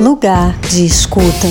Lugar 0.00 0.56
de 0.60 0.86
escuta. 0.86 1.48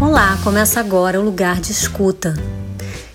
Olá, 0.00 0.38
começa 0.44 0.78
agora 0.78 1.18
o 1.18 1.24
Lugar 1.24 1.60
de 1.60 1.72
Escuta. 1.72 2.34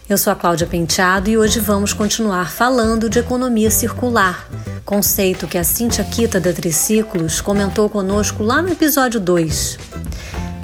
Eu 0.09 0.17
sou 0.17 0.33
a 0.33 0.35
Cláudia 0.35 0.67
Penteado 0.67 1.29
e 1.29 1.37
hoje 1.37 1.61
vamos 1.61 1.93
continuar 1.93 2.51
falando 2.51 3.09
de 3.09 3.19
economia 3.19 3.71
circular, 3.71 4.45
conceito 4.83 5.47
que 5.47 5.57
a 5.57 5.63
Cintia 5.63 6.03
Kita 6.03 6.41
da 6.41 6.51
Triciclos 6.51 7.39
comentou 7.39 7.89
conosco 7.89 8.43
lá 8.43 8.61
no 8.61 8.69
episódio 8.69 9.21
2. 9.21 9.79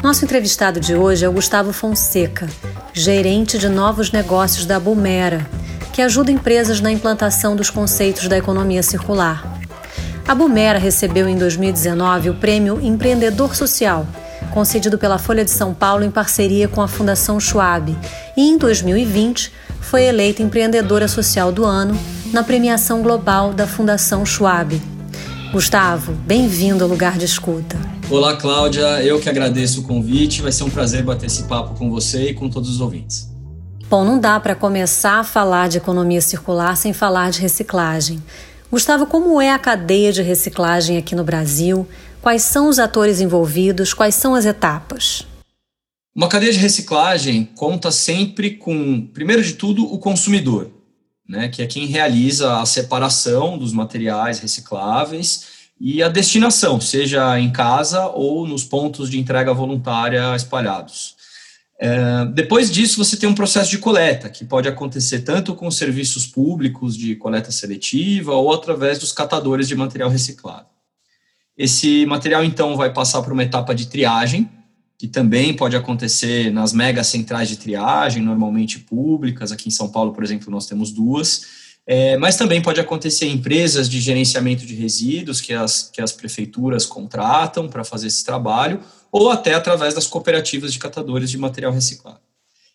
Nosso 0.03 0.25
entrevistado 0.25 0.81
de 0.81 0.93
hoje 0.93 1.23
é 1.23 1.29
o 1.29 1.31
Gustavo 1.31 1.71
Fonseca, 1.71 2.49
gerente 2.91 3.57
de 3.57 3.69
novos 3.69 4.11
negócios 4.11 4.65
da 4.65 4.77
Bumera, 4.77 5.49
que 5.97 6.01
ajuda 6.03 6.31
empresas 6.31 6.79
na 6.79 6.91
implantação 6.91 7.55
dos 7.55 7.71
conceitos 7.71 8.27
da 8.27 8.37
economia 8.37 8.83
circular. 8.83 9.59
A 10.27 10.35
Bumera 10.35 10.77
recebeu 10.77 11.27
em 11.27 11.35
2019 11.35 12.29
o 12.29 12.35
prêmio 12.35 12.79
Empreendedor 12.79 13.55
Social, 13.55 14.05
concedido 14.53 14.99
pela 14.99 15.17
Folha 15.17 15.43
de 15.43 15.49
São 15.49 15.73
Paulo 15.73 16.03
em 16.03 16.11
parceria 16.11 16.67
com 16.67 16.83
a 16.83 16.87
Fundação 16.87 17.39
Schwab, 17.39 17.97
e 18.37 18.41
em 18.47 18.59
2020 18.59 19.51
foi 19.81 20.03
eleita 20.03 20.43
empreendedora 20.43 21.07
social 21.07 21.51
do 21.51 21.65
ano 21.65 21.99
na 22.31 22.43
premiação 22.43 23.01
global 23.01 23.51
da 23.51 23.65
Fundação 23.65 24.23
Schwab. 24.23 24.79
Gustavo, 25.51 26.11
bem-vindo 26.27 26.83
ao 26.83 26.89
lugar 26.91 27.17
de 27.17 27.25
escuta. 27.25 27.75
Olá, 28.07 28.35
Cláudia. 28.35 29.01
Eu 29.01 29.19
que 29.19 29.29
agradeço 29.29 29.79
o 29.79 29.83
convite. 29.83 30.43
Vai 30.43 30.51
ser 30.51 30.63
um 30.63 30.69
prazer 30.69 31.01
bater 31.01 31.25
esse 31.25 31.45
papo 31.45 31.73
com 31.73 31.89
você 31.89 32.29
e 32.29 32.33
com 32.35 32.47
todos 32.47 32.69
os 32.69 32.81
ouvintes. 32.81 33.35
Bom, 33.89 34.03
não 34.03 34.19
dá 34.19 34.37
para 34.37 34.53
começar 34.53 35.19
a 35.19 35.23
falar 35.23 35.69
de 35.69 35.77
economia 35.77 36.19
circular 36.19 36.75
sem 36.75 36.91
falar 36.91 37.31
de 37.31 37.39
reciclagem. 37.39 38.21
Gustavo, 38.69 39.05
como 39.05 39.39
é 39.39 39.53
a 39.53 39.57
cadeia 39.57 40.11
de 40.11 40.21
reciclagem 40.21 40.97
aqui 40.97 41.15
no 41.15 41.23
Brasil? 41.23 41.87
Quais 42.21 42.41
são 42.41 42.67
os 42.67 42.79
atores 42.79 43.21
envolvidos? 43.21 43.93
Quais 43.93 44.13
são 44.13 44.35
as 44.35 44.45
etapas? 44.45 45.25
Uma 46.13 46.27
cadeia 46.27 46.51
de 46.51 46.59
reciclagem 46.59 47.45
conta 47.55 47.89
sempre 47.89 48.57
com, 48.57 49.07
primeiro 49.13 49.41
de 49.41 49.53
tudo, 49.53 49.85
o 49.85 49.97
consumidor, 49.97 50.69
né, 51.25 51.47
que 51.47 51.61
é 51.61 51.65
quem 51.65 51.85
realiza 51.85 52.59
a 52.59 52.65
separação 52.65 53.57
dos 53.57 53.71
materiais 53.71 54.39
recicláveis 54.39 55.45
e 55.79 56.03
a 56.03 56.09
destinação, 56.09 56.81
seja 56.81 57.39
em 57.39 57.51
casa 57.51 58.05
ou 58.07 58.45
nos 58.45 58.65
pontos 58.65 59.09
de 59.09 59.17
entrega 59.17 59.53
voluntária 59.53 60.35
espalhados. 60.35 61.16
É, 61.79 62.25
depois 62.33 62.71
disso, 62.71 62.97
você 62.97 63.15
tem 63.15 63.29
um 63.29 63.35
processo 63.35 63.69
de 63.69 63.77
coleta, 63.77 64.29
que 64.29 64.43
pode 64.43 64.67
acontecer 64.67 65.19
tanto 65.19 65.53
com 65.53 65.69
serviços 65.69 66.25
públicos 66.25 66.97
de 66.97 67.15
coleta 67.15 67.51
seletiva 67.51 68.33
ou 68.33 68.51
através 68.51 68.97
dos 68.97 69.11
catadores 69.11 69.67
de 69.67 69.75
material 69.75 70.09
reciclado. 70.09 70.67
Esse 71.55 72.05
material, 72.05 72.43
então, 72.43 72.75
vai 72.75 72.91
passar 72.91 73.21
por 73.21 73.33
uma 73.33 73.43
etapa 73.43 73.73
de 73.73 73.87
triagem, 73.87 74.49
que 74.97 75.07
também 75.07 75.55
pode 75.55 75.75
acontecer 75.75 76.51
nas 76.51 76.73
mega 76.73 77.03
centrais 77.03 77.47
de 77.47 77.57
triagem, 77.57 78.23
normalmente 78.23 78.79
públicas. 78.79 79.51
Aqui 79.51 79.67
em 79.67 79.71
São 79.71 79.89
Paulo, 79.89 80.11
por 80.11 80.23
exemplo, 80.23 80.49
nós 80.49 80.65
temos 80.65 80.91
duas. 80.91 81.67
É, 81.85 82.17
mas 82.17 82.35
também 82.35 82.61
pode 82.61 82.81
acontecer 82.81 83.27
em 83.27 83.35
empresas 83.35 83.87
de 83.87 84.01
gerenciamento 84.01 84.65
de 84.65 84.75
resíduos 84.75 85.39
que 85.39 85.53
as, 85.53 85.89
que 85.93 86.01
as 86.01 86.11
prefeituras 86.11 86.85
contratam 86.85 87.69
para 87.69 87.83
fazer 87.83 88.07
esse 88.07 88.25
trabalho, 88.25 88.81
ou 89.11 89.29
até 89.29 89.53
através 89.53 89.93
das 89.93 90.07
cooperativas 90.07 90.73
de 90.73 90.79
catadores 90.79 91.29
de 91.29 91.37
material 91.37 91.71
reciclado. 91.71 92.19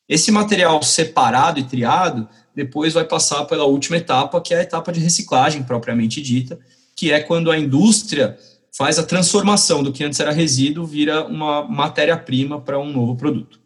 Esse 0.08 0.30
material 0.30 0.83
separado 0.83 1.58
e 1.58 1.64
triado 1.64 2.28
depois 2.55 2.92
vai 2.92 3.05
passar 3.05 3.44
pela 3.44 3.64
última 3.64 3.97
etapa, 3.97 4.41
que 4.41 4.53
é 4.53 4.59
a 4.59 4.62
etapa 4.62 4.93
de 4.93 5.00
reciclagem 5.00 5.62
propriamente 5.62 6.20
dita, 6.20 6.59
que 6.94 7.10
é 7.10 7.20
quando 7.20 7.50
a 7.50 7.59
indústria 7.59 8.38
faz 8.76 8.98
a 8.98 9.03
transformação 9.03 9.82
do 9.82 9.93
que 9.93 10.04
antes 10.04 10.20
era 10.20 10.32
resíduo, 10.32 10.87
vira 10.87 11.25
uma 11.25 11.62
matéria-prima 11.62 12.60
para 12.60 12.78
um 12.78 12.93
novo 12.93 13.16
produto. 13.16 13.62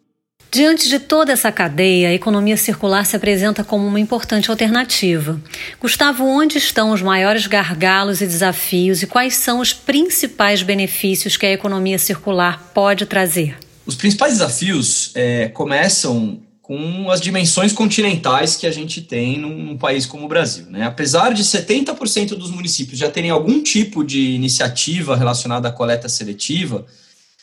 Diante 0.51 0.89
de 0.89 0.99
toda 0.99 1.33
essa 1.33 1.51
cadeia, 1.51 2.09
a 2.09 2.15
economia 2.15 2.57
circular 2.57 3.05
se 3.05 3.17
apresenta 3.17 3.65
como 3.65 3.87
uma 3.87 4.01
importante 4.01 4.51
alternativa. 4.51 5.41
Gustavo, 5.81 6.25
onde 6.25 6.57
estão 6.57 6.93
os 6.93 7.03
maiores 7.03 7.47
gargalos 7.47 8.21
e 8.21 8.27
desafios 8.27 9.03
e 9.03 9.07
quais 9.07 9.35
são 9.35 9.61
os 9.61 9.73
principais 9.73 10.63
benefícios 10.63 11.37
que 11.37 11.45
a 11.45 11.53
economia 11.53 11.99
circular 11.99 12.71
pode 12.73 13.07
trazer? 13.07 13.57
Os 13.85 13.95
principais 13.95 14.35
desafios 14.35 15.11
é, 15.15 15.49
começam 15.49 16.41
com 16.63 17.11
as 17.13 17.21
dimensões 17.21 17.73
continentais 17.73 18.57
que 18.57 18.67
a 18.67 18.73
gente 18.73 19.01
tem 19.01 19.39
num, 19.39 19.57
num 19.57 19.79
país 19.79 20.05
como 20.05 20.25
o 20.25 20.29
Brasil. 20.29 20.67
Né? 20.69 20.83
Apesar 20.85 21.33
de 21.33 21.45
70% 21.45 22.31
dos 22.31 22.51
municípios 22.51 22.99
já 22.99 23.09
terem 23.09 23.31
algum 23.31 23.63
tipo 23.63 24.03
de 24.03 24.31
iniciativa 24.31 25.15
relacionada 25.17 25.69
à 25.69 25.73
coleta 25.73 26.09
seletiva, 26.09 26.85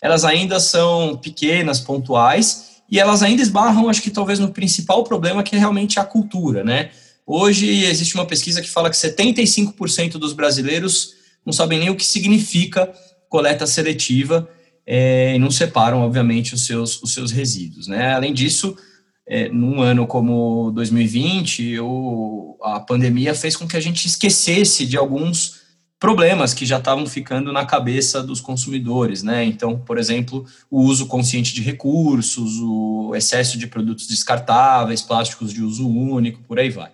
elas 0.01 0.25
ainda 0.25 0.59
são 0.59 1.15
pequenas, 1.15 1.79
pontuais 1.79 2.72
e 2.93 2.99
elas 2.99 3.23
ainda 3.23 3.41
esbarram, 3.41 3.89
acho 3.89 4.03
que 4.03 4.11
talvez 4.11 4.37
no 4.37 4.49
principal 4.49 5.03
problema, 5.03 5.41
que 5.41 5.55
é 5.55 5.57
realmente 5.57 5.99
a 5.99 6.05
cultura, 6.05 6.63
né? 6.63 6.91
Hoje 7.25 7.67
existe 7.85 8.13
uma 8.13 8.27
pesquisa 8.27 8.61
que 8.61 8.69
fala 8.69 8.87
que 8.87 8.95
75% 8.95 10.19
dos 10.19 10.31
brasileiros 10.31 11.15
não 11.43 11.51
sabem 11.51 11.79
nem 11.79 11.89
o 11.89 11.95
que 11.95 12.05
significa 12.05 12.93
coleta 13.27 13.65
seletiva 13.65 14.47
é, 14.85 15.33
e 15.35 15.39
não 15.39 15.49
separam, 15.49 16.01
obviamente, 16.01 16.53
os 16.53 16.67
seus, 16.67 17.01
os 17.01 17.15
seus 17.15 17.31
resíduos, 17.31 17.87
né? 17.87 18.13
Além 18.13 18.31
disso, 18.31 18.77
é, 19.27 19.49
num 19.49 19.81
ano 19.81 20.05
como 20.05 20.69
2020, 20.69 21.79
o, 21.79 22.59
a 22.61 22.79
pandemia 22.79 23.33
fez 23.33 23.55
com 23.55 23.67
que 23.67 23.75
a 23.75 23.81
gente 23.81 24.05
esquecesse 24.05 24.85
de 24.85 24.97
alguns 24.97 25.62
problemas 26.03 26.53
que 26.53 26.65
já 26.65 26.79
estavam 26.79 27.05
ficando 27.05 27.53
na 27.53 27.65
cabeça 27.65 28.21
dos 28.21 28.41
consumidores, 28.41 29.23
né? 29.23 29.45
Então, 29.45 29.79
por 29.79 29.97
exemplo, 29.97 30.45
o 30.69 30.81
uso 30.81 31.05
consciente 31.05 31.53
de 31.53 31.61
recursos, 31.61 32.59
o 32.59 33.13
excesso 33.15 33.57
de 33.57 33.67
produtos 33.67 34.05
descartáveis, 34.05 35.01
plásticos 35.01 35.53
de 35.53 35.63
uso 35.63 35.87
único, 35.87 36.41
por 36.41 36.59
aí 36.59 36.69
vai. 36.69 36.91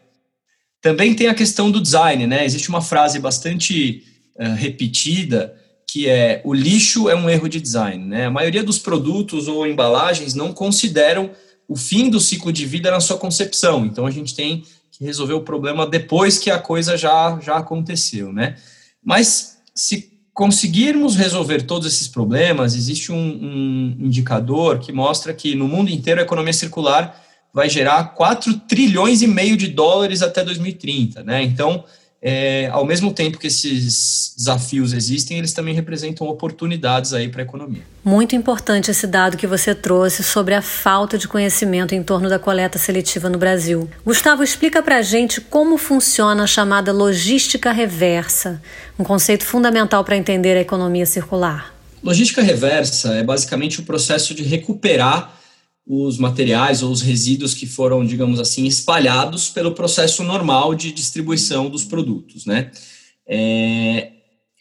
Também 0.80 1.16
tem 1.16 1.26
a 1.26 1.34
questão 1.34 1.72
do 1.72 1.82
design, 1.82 2.28
né? 2.28 2.46
Existe 2.46 2.70
uma 2.70 2.84
frase 2.84 3.18
bastante 3.18 4.04
uh, 4.40 4.54
repetida 4.54 5.56
que 5.92 6.08
é 6.08 6.40
o 6.46 6.54
lixo 6.54 7.10
é 7.10 7.16
um 7.16 7.28
erro 7.28 7.50
de 7.50 7.60
design, 7.60 8.06
né? 8.06 8.28
A 8.28 8.30
maioria 8.30 8.64
dos 8.64 8.78
produtos 8.78 9.48
ou 9.48 9.66
embalagens 9.66 10.36
não 10.36 10.54
consideram 10.54 11.32
o 11.68 11.76
fim 11.76 12.12
do 12.12 12.20
ciclo 12.20 12.54
de 12.54 12.64
vida 12.64 12.92
na 12.92 13.00
sua 13.00 13.18
concepção. 13.18 13.88
Então 13.88 14.06
a 14.06 14.12
gente 14.12 14.36
tem 14.36 14.64
que 14.92 15.04
resolver 15.04 15.34
o 15.34 15.42
problema 15.42 15.88
depois 15.88 16.38
que 16.38 16.52
a 16.52 16.60
coisa 16.60 16.96
já 16.96 17.40
já 17.42 17.58
aconteceu, 17.58 18.32
né? 18.32 18.56
Mas 19.04 19.58
se 19.74 20.12
conseguirmos 20.34 21.16
resolver 21.16 21.64
todos 21.64 21.88
esses 21.94 22.08
problemas, 22.08 22.76
existe 22.76 23.12
um, 23.12 23.18
um 23.18 23.98
indicador 24.00 24.80
que 24.80 24.92
mostra 24.92 25.34
que 25.34 25.56
no 25.56 25.68
mundo 25.68 25.92
inteiro 25.92 26.22
a 26.22 26.24
economia 26.24 26.54
circular 26.54 27.22
vai 27.54 27.70
gerar 27.70 28.16
4 28.16 28.60
trilhões 28.62 29.22
e 29.22 29.28
meio 29.28 29.58
de 29.58 29.68
dólares 29.68 30.22
até 30.22 30.44
2030, 30.44 31.24
né? 31.24 31.44
Então, 31.44 31.84
é, 32.22 32.68
ao 32.72 32.86
mesmo 32.86 33.14
tempo 33.14 33.38
que 33.38 33.48
esses 33.48 34.34
desafios 34.36 34.92
existem, 34.92 35.38
eles 35.38 35.54
também 35.54 35.74
representam 35.74 36.28
oportunidades 36.28 37.14
aí 37.14 37.30
para 37.30 37.42
a 37.42 37.46
economia. 37.46 37.82
Muito 38.04 38.36
importante 38.36 38.92
esse 38.92 39.08
dado 39.08 39.38
que 39.38 39.48
você 39.48 39.74
trouxe 39.74 40.22
sobre 40.22 40.54
a 40.54 40.62
falta 40.62 41.18
de 41.18 41.28
conhecimento 41.28 41.96
em 41.96 42.04
torno 42.04 42.28
da 42.28 42.38
coleta 42.38 42.78
seletiva 42.78 43.30
no 43.30 43.38
Brasil. 43.38 43.90
Gustavo, 44.06 44.44
explica 44.44 44.84
para 44.84 44.98
a 44.98 45.02
gente 45.02 45.40
como 45.40 45.78
funciona 45.78 46.44
a 46.44 46.48
chamada 46.48 46.92
logística 46.92 47.72
reversa, 47.72 48.62
um 48.98 49.04
conceito 49.04 49.46
fundamental 49.46 50.04
para 50.04 50.18
entender 50.18 50.58
a 50.58 50.62
economia 50.62 51.06
circular. 51.06 51.74
Logística 52.04 52.42
reversa 52.42 53.14
é 53.16 53.24
basicamente 53.24 53.80
o 53.80 53.84
processo 53.84 54.34
de 54.34 54.44
recuperar 54.44 55.39
os 55.90 56.20
materiais 56.20 56.84
ou 56.84 56.92
os 56.92 57.02
resíduos 57.02 57.56
que 57.56 57.66
foram, 57.66 58.06
digamos 58.06 58.40
assim, 58.40 58.66
espalhados 58.68 59.50
pelo 59.50 59.72
processo 59.72 60.24
normal 60.24 60.76
de 60.76 60.92
distribuição 60.92 61.68
dos 61.68 61.84
produtos, 61.84 62.46
né? 62.46 62.70
É, 63.28 64.12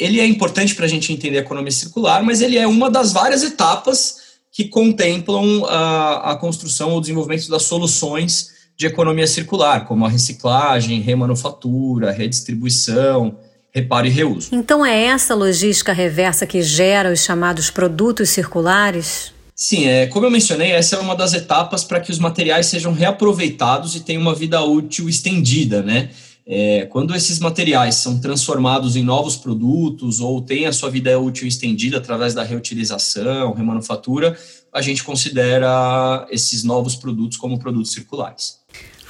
ele 0.00 0.20
é 0.20 0.26
importante 0.26 0.74
para 0.74 0.86
a 0.86 0.88
gente 0.88 1.12
entender 1.12 1.36
a 1.36 1.42
economia 1.42 1.70
circular, 1.70 2.22
mas 2.22 2.40
ele 2.40 2.56
é 2.56 2.66
uma 2.66 2.90
das 2.90 3.12
várias 3.12 3.42
etapas 3.42 4.16
que 4.50 4.64
contemplam 4.64 5.66
a, 5.66 6.32
a 6.32 6.36
construção 6.36 6.92
ou 6.92 7.00
desenvolvimento 7.00 7.50
das 7.50 7.64
soluções 7.64 8.48
de 8.74 8.86
economia 8.86 9.26
circular, 9.26 9.84
como 9.84 10.06
a 10.06 10.08
reciclagem, 10.08 11.00
remanufatura, 11.00 12.10
redistribuição, 12.10 13.36
reparo 13.70 14.06
e 14.06 14.10
reuso. 14.10 14.48
Então 14.52 14.86
é 14.86 15.04
essa 15.04 15.34
logística 15.34 15.92
reversa 15.92 16.46
que 16.46 16.62
gera 16.62 17.12
os 17.12 17.20
chamados 17.20 17.70
produtos 17.70 18.30
circulares? 18.30 19.36
Sim, 19.60 19.88
é, 19.88 20.06
como 20.06 20.24
eu 20.24 20.30
mencionei, 20.30 20.70
essa 20.70 20.94
é 20.94 21.00
uma 21.00 21.16
das 21.16 21.34
etapas 21.34 21.82
para 21.82 21.98
que 21.98 22.12
os 22.12 22.20
materiais 22.20 22.66
sejam 22.66 22.92
reaproveitados 22.92 23.96
e 23.96 24.00
tenham 24.00 24.22
uma 24.22 24.32
vida 24.32 24.62
útil 24.62 25.08
estendida, 25.08 25.82
né? 25.82 26.10
É, 26.46 26.86
quando 26.86 27.12
esses 27.12 27.40
materiais 27.40 27.96
são 27.96 28.20
transformados 28.20 28.94
em 28.94 29.02
novos 29.02 29.34
produtos 29.34 30.20
ou 30.20 30.40
têm 30.40 30.66
a 30.66 30.72
sua 30.72 30.88
vida 30.88 31.18
útil 31.18 31.48
estendida 31.48 31.98
através 31.98 32.34
da 32.34 32.44
reutilização, 32.44 33.52
remanufatura, 33.52 34.38
a 34.72 34.80
gente 34.80 35.02
considera 35.02 36.24
esses 36.30 36.62
novos 36.62 36.94
produtos 36.94 37.36
como 37.36 37.58
produtos 37.58 37.90
circulares. 37.90 38.60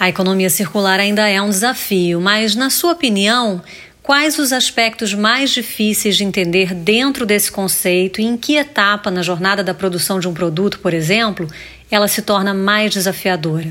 A 0.00 0.08
economia 0.08 0.48
circular 0.48 0.98
ainda 0.98 1.28
é 1.28 1.42
um 1.42 1.50
desafio, 1.50 2.22
mas, 2.22 2.54
na 2.54 2.70
sua 2.70 2.92
opinião, 2.92 3.60
quais 4.08 4.38
os 4.38 4.54
aspectos 4.54 5.12
mais 5.12 5.50
difíceis 5.50 6.16
de 6.16 6.24
entender 6.24 6.72
dentro 6.74 7.26
desse 7.26 7.52
conceito 7.52 8.22
e 8.22 8.24
em 8.24 8.38
que 8.38 8.56
etapa 8.56 9.10
na 9.10 9.20
jornada 9.20 9.62
da 9.62 9.74
produção 9.74 10.18
de 10.18 10.26
um 10.26 10.32
produto, 10.32 10.78
por 10.78 10.94
exemplo, 10.94 11.46
ela 11.90 12.08
se 12.08 12.22
torna 12.22 12.54
mais 12.54 12.90
desafiadora? 12.90 13.70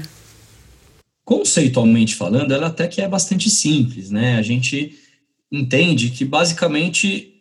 Conceitualmente 1.26 2.14
falando, 2.14 2.54
ela 2.54 2.68
até 2.68 2.88
que 2.88 3.02
é 3.02 3.08
bastante 3.08 3.50
simples, 3.50 4.12
né? 4.12 4.38
A 4.38 4.44
gente 4.44 4.96
entende 5.52 6.12
que 6.12 6.24
basicamente 6.24 7.34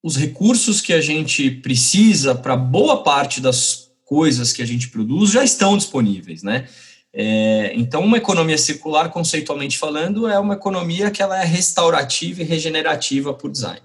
os 0.00 0.16
recursos 0.16 0.80
que 0.80 0.92
a 0.92 1.00
gente 1.00 1.50
precisa 1.50 2.32
para 2.32 2.56
boa 2.56 3.02
parte 3.02 3.40
das 3.40 3.88
coisas 4.04 4.52
que 4.52 4.62
a 4.62 4.66
gente 4.66 4.86
produz 4.90 5.32
já 5.32 5.42
estão 5.42 5.76
disponíveis, 5.76 6.44
né? 6.44 6.68
É, 7.18 7.72
então, 7.74 8.04
uma 8.04 8.18
economia 8.18 8.58
circular, 8.58 9.08
conceitualmente 9.08 9.78
falando, 9.78 10.28
é 10.28 10.38
uma 10.38 10.52
economia 10.52 11.10
que 11.10 11.22
ela 11.22 11.40
é 11.40 11.46
restaurativa 11.46 12.42
e 12.42 12.44
regenerativa 12.44 13.32
por 13.32 13.50
design. 13.50 13.80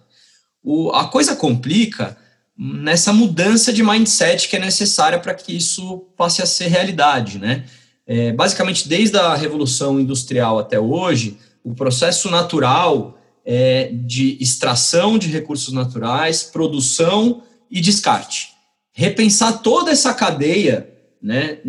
O, 0.62 0.92
a 0.92 1.08
coisa 1.08 1.34
complica 1.34 2.18
nessa 2.58 3.14
mudança 3.14 3.72
de 3.72 3.82
mindset 3.82 4.50
que 4.50 4.58
é 4.58 4.60
necessária 4.60 5.18
para 5.18 5.34
que 5.34 5.56
isso 5.56 6.08
passe 6.18 6.42
a 6.42 6.46
ser 6.46 6.68
realidade, 6.68 7.40
né? 7.40 7.64
É, 8.06 8.34
basicamente, 8.34 8.90
desde 8.90 9.18
a 9.18 9.34
Revolução 9.34 9.98
Industrial 9.98 10.60
até 10.60 10.78
hoje, 10.78 11.38
o 11.64 11.74
processo 11.74 12.30
natural 12.30 13.18
é, 13.46 13.92
de 13.94 14.38
extração 14.42 15.18
de 15.18 15.30
recursos 15.30 15.74
naturais, 15.74 16.44
produção 16.44 17.44
e 17.70 17.80
descarte. 17.80 18.50
Repensar 18.92 19.62
toda 19.62 19.90
essa 19.90 20.14
cadeia 20.14 20.91
né, 21.22 21.60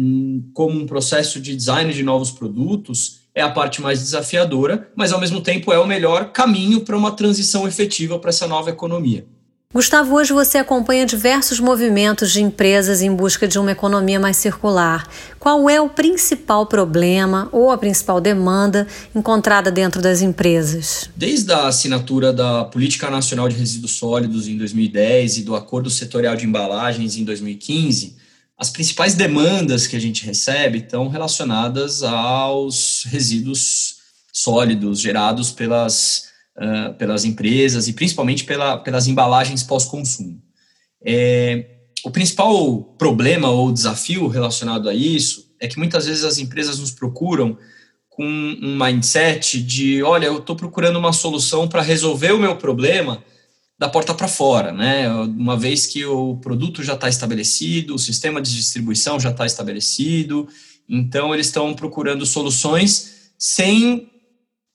como 0.55 0.81
um 0.81 0.87
processo 0.87 1.41
de 1.41 1.55
design 1.55 1.93
de 1.93 2.03
novos 2.03 2.31
produtos 2.31 3.21
é 3.35 3.43
a 3.43 3.51
parte 3.51 3.81
mais 3.81 3.99
desafiadora, 3.99 4.89
mas 4.95 5.13
ao 5.13 5.21
mesmo 5.21 5.41
tempo 5.41 5.73
é 5.73 5.79
o 5.79 5.87
melhor 5.87 6.33
caminho 6.33 6.81
para 6.81 6.97
uma 6.97 7.13
transição 7.13 7.67
efetiva 7.67 8.19
para 8.19 8.31
essa 8.31 8.47
nova 8.47 8.71
economia. 8.71 9.27
Gustavo, 9.75 10.17
hoje 10.17 10.35
você 10.35 10.59
acompanha 10.59 11.07
diversos 11.07 11.59
movimentos 11.59 12.31
de 12.31 12.43
empresas 12.43 13.01
em 13.01 13.11
busca 13.11 13.49
de 13.49 13.59
uma 13.59 13.73
economia 13.73 14.21
mais 14.21 14.37
circular. 14.37 15.09
Qual 15.39 15.69
é 15.71 15.81
o 15.81 15.89
principal 15.89 16.67
problema 16.67 17.49
ou 17.51 17.71
a 17.71 17.79
principal 17.79 18.21
demanda 18.21 18.87
encontrada 19.15 19.71
dentro 19.71 20.03
das 20.03 20.21
empresas? 20.21 21.09
Desde 21.17 21.51
a 21.55 21.69
assinatura 21.69 22.35
da 22.35 22.65
Política 22.67 23.09
Nacional 23.09 23.49
de 23.49 23.57
Resíduos 23.57 23.93
Sólidos 23.93 24.47
em 24.47 24.59
2010 24.59 25.39
e 25.39 25.43
do 25.43 25.57
Acordo 25.57 25.89
Setorial 25.89 26.37
de 26.37 26.45
Embalagens 26.45 27.17
em 27.17 27.25
2015, 27.25 28.17
as 28.59 28.71
principais 28.71 29.15
demandas 29.15 29.87
que 29.87 29.97
a 29.97 30.01
gente 30.01 30.25
recebe 30.25 30.79
estão 30.79 31.09
relacionadas 31.09 32.03
aos 32.03 33.05
resíduos 33.05 33.97
sólidos 34.33 35.01
gerados 35.01 35.51
pelas, 35.51 36.31
uh, 36.57 36.95
pelas 36.95 37.25
empresas 37.25 37.89
e 37.89 37.93
principalmente 37.93 38.45
pela, 38.45 38.79
pelas 38.79 39.07
embalagens 39.07 39.63
pós-consumo. 39.63 40.41
É, 41.05 41.67
o 42.05 42.11
principal 42.11 42.83
problema 42.99 43.49
ou 43.49 43.73
desafio 43.73 44.29
relacionado 44.29 44.89
a 44.89 44.95
isso 44.95 45.53
é 45.61 45.69
que 45.69 45.79
muitas 45.79 46.07
vezes 46.07 46.25
as 46.25 46.39
empresas 46.39 46.79
nos 46.79 46.91
procuram 46.91 47.59
com 48.09 48.25
um 48.25 48.77
mindset 48.77 49.63
de, 49.63 50.03
olha, 50.03 50.27
eu 50.27 50.39
estou 50.39 50.55
procurando 50.55 50.99
uma 50.99 51.13
solução 51.13 51.67
para 51.67 51.83
resolver 51.83 52.33
o 52.33 52.39
meu 52.39 52.57
problema, 52.57 53.25
da 53.82 53.88
porta 53.88 54.14
para 54.14 54.29
fora, 54.29 54.70
né? 54.70 55.11
Uma 55.11 55.56
vez 55.56 55.88
que 55.88 56.05
o 56.05 56.37
produto 56.37 56.84
já 56.84 56.94
está 56.94 57.08
estabelecido, 57.08 57.96
o 57.96 57.99
sistema 57.99 58.40
de 58.40 58.55
distribuição 58.55 59.19
já 59.19 59.31
está 59.31 59.44
estabelecido, 59.44 60.46
então 60.88 61.34
eles 61.34 61.46
estão 61.46 61.75
procurando 61.75 62.25
soluções 62.25 63.32
sem 63.37 64.08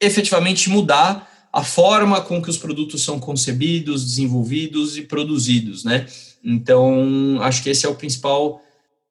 efetivamente 0.01 0.69
mudar 0.69 1.47
a 1.53 1.63
forma 1.63 2.19
com 2.19 2.41
que 2.41 2.49
os 2.49 2.57
produtos 2.57 3.01
são 3.01 3.17
concebidos, 3.17 4.03
desenvolvidos 4.03 4.97
e 4.97 5.03
produzidos, 5.03 5.85
né? 5.85 6.05
Então, 6.43 7.37
acho 7.39 7.63
que 7.63 7.69
esse 7.69 7.85
é 7.85 7.89
o 7.89 7.95
principal 7.95 8.61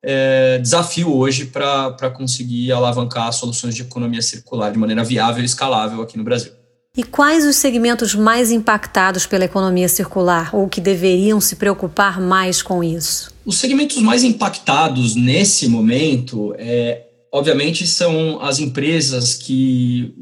é, 0.03 0.59
desafio 0.59 1.11
hoje 1.11 1.47
para 1.47 2.11
conseguir 2.11 2.71
alavancar 2.71 3.33
soluções 3.33 3.75
de 3.75 3.81
economia 3.81 4.21
circular 4.21 4.71
de 4.71 4.79
maneira 4.79 5.03
viável 5.03 5.43
e 5.43 5.47
escalável 5.47 6.03
aqui 6.03 6.19
no 6.19 6.23
Brasil. 6.23 6.53
E 6.97 7.03
quais 7.03 7.45
os 7.45 7.57
segmentos 7.57 8.15
mais 8.15 8.51
impactados 8.51 9.27
pela 9.27 9.45
economia 9.45 9.89
circular 9.89 10.55
ou 10.55 10.67
que 10.69 10.81
deveriam 10.81 11.41
se 11.41 11.57
preocupar 11.57 12.21
mais 12.21 12.63
com 12.63 12.83
isso? 12.83 13.31
Os 13.45 13.59
segmentos 13.59 13.99
mais 13.99 14.25
impactados 14.25 15.15
nesse 15.15 15.69
momento, 15.69 16.55
é, 16.57 17.07
obviamente, 17.31 17.87
são 17.87 18.41
as 18.41 18.59
empresas 18.59 19.35
que 19.35 20.15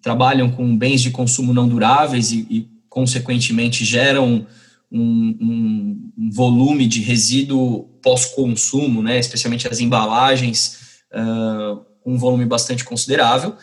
trabalham 0.00 0.50
com 0.50 0.76
bens 0.76 1.00
de 1.00 1.10
consumo 1.10 1.52
não 1.52 1.68
duráveis 1.68 2.30
e, 2.30 2.46
e 2.48 2.68
consequentemente, 2.88 3.84
geram 3.84 4.46
um, 4.90 5.36
um, 5.40 6.10
um, 6.18 6.30
volume 6.30 6.86
de 6.86 7.00
resíduo 7.00 7.84
pós-consumo, 8.02 9.02
né, 9.02 9.18
especialmente 9.18 9.68
as 9.68 9.78
embalagens, 9.78 10.78
uh, 11.12 11.80
um 12.04 12.16
volume 12.16 12.44
bastante 12.46 12.84
considerável. 12.84 13.54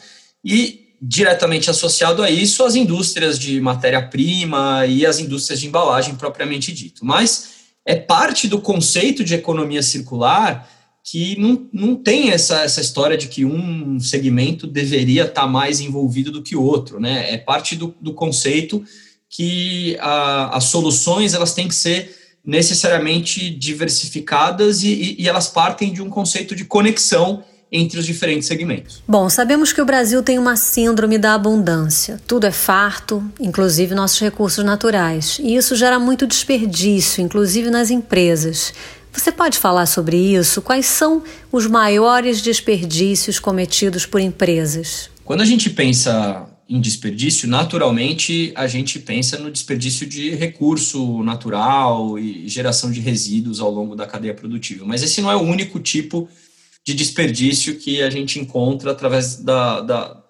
E 0.44 0.85
diretamente 1.02 1.70
associado 1.70 2.24
a 2.24 2.30
isso 2.30 2.64
as 2.64 2.76
indústrias 2.76 3.38
de 3.38 3.60
matéria-prima 3.62 4.86
e 4.86 5.06
as 5.06 5.20
indústrias 5.20 5.60
de 5.60 5.68
embalagem 5.68 6.16
propriamente 6.16 6.72
dito. 6.72 7.06
Mas 7.06 7.56
é 7.86 7.96
parte 7.96 8.48
do 8.48 8.60
conceito 8.60 9.24
de 9.24 9.34
economia 9.34 9.84
circular 9.84 10.70
que 11.04 11.40
não, 11.40 11.70
não 11.72 11.96
tem 11.96 12.32
essa, 12.32 12.62
essa 12.62 12.82
história 12.82 13.16
de 13.16 13.28
que 13.28 13.46
um 13.46 14.00
segmento 14.00 14.66
deveria 14.66 15.26
estar 15.26 15.46
mais 15.46 15.80
envolvido 15.80 16.32
do 16.32 16.42
que 16.42 16.56
o 16.56 16.64
outro, 16.64 17.00
né? 17.00 17.32
É 17.32 17.38
parte 17.38 17.76
do, 17.76 17.96
do 18.02 18.12
conceito 18.12 18.84
que 19.30 19.96
a, 20.00 20.58
as 20.58 20.66
soluções 20.66 21.36
elas 21.36 21.54
têm 21.54 21.68
que 21.68 21.76
ser 21.76 22.16
necessariamente 22.44 23.52
diversificadas 23.52 24.82
e, 24.82 24.88
e, 24.88 25.22
e 25.22 25.28
elas 25.28 25.48
partem 25.48 25.94
de 25.94 26.02
um 26.02 26.10
conceito 26.10 26.56
de 26.56 26.66
conexão 26.66 27.44
entre 27.72 28.00
os 28.00 28.06
diferentes 28.06 28.48
segmentos. 28.48 29.04
Bom, 29.08 29.30
sabemos 29.30 29.74
que 29.74 29.82
o 29.82 29.86
Brasil 29.86 30.22
tem 30.24 30.40
uma 30.40 30.56
síndrome 30.56 31.18
da 31.18 31.34
abundância. 31.34 32.20
Tudo 32.28 32.46
é 32.46 32.52
farto, 32.52 33.24
inclusive 33.40 33.96
nossos 33.96 34.20
recursos 34.20 34.64
naturais. 34.64 35.38
E 35.42 35.56
isso 35.56 35.76
gera 35.76 36.00
muito 36.00 36.28
desperdício, 36.28 37.22
inclusive 37.22 37.70
nas 37.70 37.90
empresas. 37.90 38.74
Você 39.12 39.32
pode 39.32 39.58
falar 39.58 39.86
sobre 39.86 40.18
isso? 40.18 40.62
Quais 40.62 40.86
são 40.86 41.24
os 41.52 41.68
maiores 41.68 42.42
desperdícios 42.42 43.40
cometidos 43.40 44.06
por 44.06 44.20
empresas? 44.20 45.10
Quando 45.24 45.42
a 45.42 45.46
gente 45.46 45.70
pensa 45.70 46.46
em 46.68 46.82
desperdício, 46.82 47.48
naturalmente 47.48 48.52
a 48.56 48.68
gente 48.68 49.00
pensa 49.00 49.38
no 49.38 49.52
desperdício 49.52 50.06
de 50.06 50.32
recurso 50.32 51.24
natural 51.24 52.20
e 52.20 52.48
geração 52.48 52.92
de 52.92 53.00
resíduos 53.00 53.60
ao 53.60 53.72
longo 53.72 53.96
da 53.96 54.06
cadeia 54.06 54.34
produtiva. 54.34 54.84
Mas 54.86 55.02
esse 55.02 55.22
não 55.22 55.32
é 55.32 55.36
o 55.36 55.42
único 55.42 55.80
tipo 55.80 56.28
de 56.28 56.45
de 56.86 56.94
desperdício 56.94 57.80
que 57.80 58.04
a 58.04 58.10
gente 58.12 58.40
encontra 58.40 58.92
através 58.92 59.38
da, 59.38 59.82
da, 59.82 60.24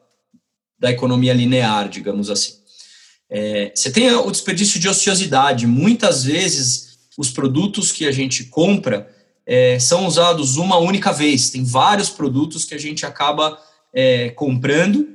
da 0.79 0.91
economia 0.91 1.33
linear, 1.33 1.89
digamos 1.89 2.29
assim. 2.29 2.53
É, 3.29 3.71
você 3.75 3.91
tem 3.91 4.09
o 4.11 4.31
desperdício 4.31 4.79
de 4.79 4.87
ociosidade. 4.87 5.67
Muitas 5.67 6.23
vezes, 6.23 6.97
os 7.17 7.29
produtos 7.29 7.91
que 7.91 8.07
a 8.07 8.11
gente 8.11 8.45
compra 8.45 9.13
é, 9.45 9.77
são 9.79 10.07
usados 10.07 10.55
uma 10.55 10.77
única 10.77 11.11
vez. 11.11 11.49
Tem 11.49 11.63
vários 11.63 12.09
produtos 12.09 12.63
que 12.63 12.73
a 12.73 12.79
gente 12.79 13.05
acaba 13.05 13.59
é, 13.93 14.29
comprando, 14.29 15.09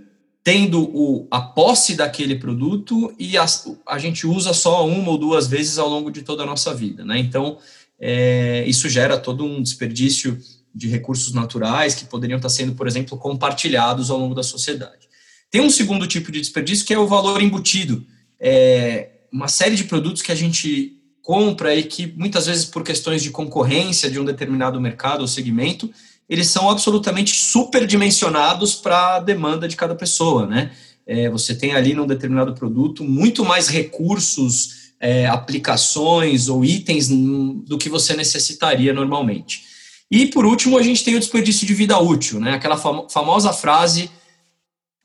tendo 0.44 0.82
o, 0.94 1.26
a 1.30 1.40
posse 1.40 1.94
daquele 1.94 2.34
produto 2.34 3.14
e 3.18 3.38
a, 3.38 3.46
a, 3.86 3.98
gente 3.98 4.26
usa 4.26 4.52
só 4.52 4.86
uma 4.86 5.10
ou 5.10 5.18
duas 5.18 5.46
vezes 5.46 5.78
ao 5.78 5.88
longo 5.88 6.10
de 6.10 6.22
toda 6.22 6.42
a 6.42 6.46
nossa 6.46 6.74
vida. 6.74 7.04
Né? 7.04 7.18
Então, 7.18 7.58
é, 7.98 8.64
isso 8.66 8.88
gera 8.88 9.18
todo 9.18 9.44
um 9.44 9.62
desperdício 9.62 10.38
de 10.74 10.88
recursos 10.88 11.32
naturais 11.32 11.94
que 11.94 12.04
poderiam 12.04 12.36
estar 12.36 12.48
sendo, 12.48 12.74
por 12.74 12.86
exemplo, 12.86 13.18
compartilhados 13.18 14.10
ao 14.10 14.18
longo 14.18 14.34
da 14.34 14.42
sociedade. 14.42 15.08
Tem 15.50 15.60
um 15.60 15.70
segundo 15.70 16.06
tipo 16.06 16.30
de 16.30 16.40
desperdício 16.40 16.86
que 16.86 16.94
é 16.94 16.98
o 16.98 17.08
valor 17.08 17.42
embutido. 17.42 18.06
É 18.38 19.08
uma 19.32 19.48
série 19.48 19.76
de 19.76 19.84
produtos 19.84 20.22
que 20.22 20.32
a 20.32 20.34
gente 20.34 20.96
compra 21.22 21.74
e 21.74 21.82
que 21.82 22.06
muitas 22.16 22.46
vezes 22.46 22.64
por 22.64 22.82
questões 22.82 23.22
de 23.22 23.30
concorrência 23.30 24.10
de 24.10 24.18
um 24.18 24.24
determinado 24.24 24.80
mercado 24.80 25.20
ou 25.20 25.28
segmento, 25.28 25.90
eles 26.28 26.46
são 26.48 26.70
absolutamente 26.70 27.34
superdimensionados 27.34 28.74
para 28.74 29.16
a 29.16 29.20
demanda 29.20 29.66
de 29.66 29.76
cada 29.76 29.94
pessoa, 29.94 30.46
né? 30.46 30.70
É, 31.06 31.28
você 31.28 31.54
tem 31.54 31.72
ali 31.72 31.92
num 31.92 32.06
determinado 32.06 32.54
produto 32.54 33.02
muito 33.02 33.44
mais 33.44 33.66
recursos, 33.66 34.92
é, 35.00 35.26
aplicações 35.26 36.48
ou 36.48 36.64
itens 36.64 37.08
do 37.08 37.76
que 37.76 37.88
você 37.88 38.14
necessitaria 38.14 38.92
normalmente. 38.92 39.64
E, 40.10 40.26
por 40.26 40.44
último, 40.44 40.76
a 40.76 40.82
gente 40.82 41.04
tem 41.04 41.14
o 41.14 41.20
desperdício 41.20 41.66
de 41.66 41.74
vida 41.74 41.98
útil, 41.98 42.40
né? 42.40 42.54
aquela 42.54 42.76
famosa 42.76 43.52
frase: 43.52 44.10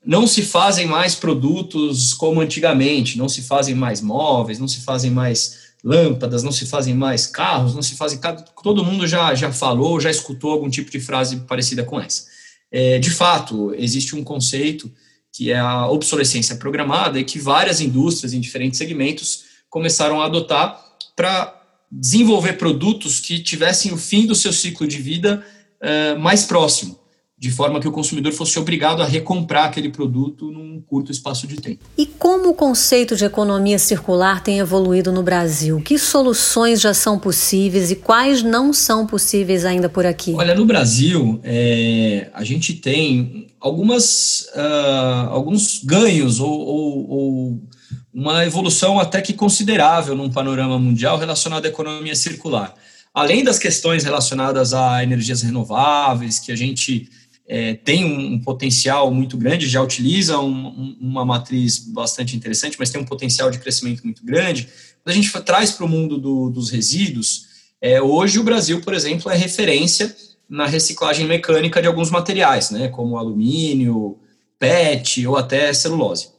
não 0.04 0.26
se 0.26 0.42
fazem 0.42 0.88
mais 0.88 1.14
produtos 1.14 2.14
como 2.14 2.42
antigamente, 2.42 3.18
não 3.18 3.30
se 3.30 3.44
fazem 3.44 3.76
mais 3.76 4.02
móveis, 4.02 4.58
não 4.58 4.68
se 4.68 4.82
fazem 4.82 5.12
mais 5.12 5.66
lâmpadas, 5.84 6.42
não 6.42 6.52
se 6.52 6.66
fazem 6.66 6.96
mais 6.96 7.28
carros, 7.28 7.76
não 7.76 7.84
se 7.84 7.96
fazem. 7.96 8.20
Todo 8.64 8.84
mundo 8.84 9.06
já, 9.06 9.36
já 9.36 9.52
falou, 9.52 10.00
já 10.00 10.10
escutou 10.10 10.52
algum 10.52 10.70
tipo 10.70 10.90
de 10.90 11.00
frase 11.00 11.38
parecida 11.42 11.84
com 11.84 12.00
essa. 12.00 12.26
é, 12.72 12.98
de 12.98 13.12
fato, 13.12 13.74
existe 13.76 14.16
um 14.16 14.24
conceito 14.24 14.92
que 15.32 15.52
é 15.52 15.60
a 15.60 15.88
obsolescência 15.88 16.56
programada 16.56 17.20
e 17.20 17.24
que 17.24 17.38
várias 17.38 17.82
indústrias 17.82 18.34
em 18.34 18.40
diferentes 18.40 18.78
segmentos 18.78 19.44
começaram 19.70 20.22
a 20.22 20.26
adotar 20.26 20.82
para 21.16 21.65
desenvolver 22.00 22.54
produtos 22.54 23.20
que 23.20 23.40
tivessem 23.40 23.94
o 23.94 23.98
fim 23.98 24.26
do 24.26 24.36
seu 24.36 24.52
ciclo 24.52 24.88
de 24.88 24.98
vida 24.98 25.44
uh, 25.82 26.20
mais 26.20 26.44
próximo 26.44 27.00
de 27.38 27.52
forma 27.52 27.82
que 27.82 27.88
o 27.88 27.92
consumidor 27.92 28.32
fosse 28.32 28.58
obrigado 28.58 29.02
a 29.02 29.06
recomprar 29.06 29.66
aquele 29.66 29.90
produto 29.90 30.50
num 30.52 30.82
curto 30.82 31.12
espaço 31.12 31.46
de 31.46 31.58
tempo. 31.58 31.84
E 31.98 32.06
como 32.06 32.50
o 32.50 32.54
conceito 32.54 33.16
de 33.16 33.26
economia 33.26 33.78
circular 33.78 34.42
tem 34.42 34.60
evoluído 34.60 35.12
no 35.12 35.22
Brasil? 35.22 35.82
Que 35.82 36.00
soluções 36.00 36.80
já 36.80 36.94
são 36.94 37.20
possíveis 37.20 37.92
e 37.92 37.96
quais 37.98 38.42
não 38.42 38.72
são 38.72 39.06
possíveis 39.06 39.66
ainda 39.66 39.90
por 39.90 40.06
aqui? 40.06 40.34
Olha, 40.34 40.56
no 40.56 40.66
Brasil, 40.66 41.40
é, 41.44 42.30
a 42.34 42.44
gente 42.44 42.74
tem 42.74 43.48
algumas, 43.60 44.48
uh, 44.56 45.30
alguns 45.30 45.84
ganhos 45.84 46.40
ou, 46.40 46.50
ou, 46.50 47.10
ou 47.10 47.62
uma 48.16 48.46
evolução 48.46 48.98
até 48.98 49.22
que 49.22 49.34
considerável 49.34 50.16
num 50.16 50.32
panorama 50.32 50.80
mundial 50.80 51.18
relacionado 51.18 51.66
à 51.66 51.68
economia 51.68 52.16
circular. 52.16 52.74
Além 53.14 53.44
das 53.44 53.60
questões 53.60 54.06
relacionadas 54.06 54.74
a 54.74 55.04
energias 55.04 55.42
renováveis, 55.42 56.40
que 56.40 56.50
a 56.50 56.56
gente 56.56 57.10
é, 57.46 57.74
tem 57.74 58.06
um, 58.06 58.40
potencial 58.40 59.12
muito 59.12 59.38
grande, 59.38 59.68
já 59.68 59.82
utiliza 59.82 60.40
um, 60.40 60.68
um, 60.68 60.98
uma 61.02 61.26
matriz 61.26 61.78
bastante 61.78 62.38
interessante, 62.38 62.78
mas 62.80 62.90
tem 62.90 63.02
um 63.02 63.06
potencial 63.06 63.52
de 63.52 63.60
crescimento 63.60 64.02
muito 64.06 64.26
grande. 64.26 64.70
Quando 65.04 65.14
a 65.14 65.22
gente 65.22 65.30
traz 65.42 65.72
para 65.72 65.86
o 65.86 65.90
mundo 65.90 66.18
do, 66.18 66.50
dos 66.50 66.70
resíduos, 66.70 67.48
é, 67.82 68.02
hoje 68.02 68.40
o 68.40 68.44
Brasil, 68.44 68.80
por 68.82 68.94
exemplo, 68.94 69.30
é 69.30 69.36
referência 69.36 70.16
na 70.50 70.66
reciclagem 70.66 71.28
mecânica 71.28 71.82
de 71.82 71.88
alguns 71.88 72.10
materiais, 72.10 72.72
né, 72.72 72.88
como 72.88 73.18
alumínio, 73.18 74.18
PET 74.58 75.28
ou 75.28 75.36
até 75.36 75.74
celulose. 75.74 76.30